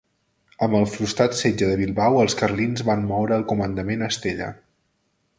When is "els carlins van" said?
2.23-3.05